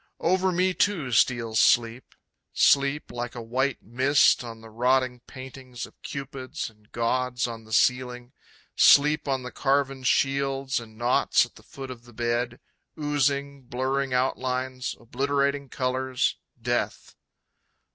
Over 0.19 0.51
me 0.51 0.73
too 0.73 1.11
steals 1.11 1.59
sleep. 1.59 2.15
Sleep 2.53 3.11
like 3.11 3.35
a 3.35 3.41
white 3.43 3.83
mist 3.83 4.43
on 4.43 4.59
the 4.61 4.71
rotting 4.71 5.19
paintings 5.27 5.85
of 5.85 6.01
cupids 6.01 6.71
and 6.71 6.91
gods 6.91 7.45
on 7.45 7.65
the 7.65 7.71
ceiling; 7.71 8.31
Sleep 8.75 9.27
on 9.27 9.43
the 9.43 9.51
carven 9.51 10.01
shields 10.01 10.79
and 10.79 10.97
knots 10.97 11.45
at 11.45 11.53
the 11.53 11.61
foot 11.61 11.91
of 11.91 12.05
the 12.05 12.13
bed, 12.13 12.59
Oozing, 12.99 13.61
blurring 13.67 14.11
outlines, 14.11 14.95
obliterating 14.99 15.69
colors, 15.69 16.37
Death. 16.59 17.13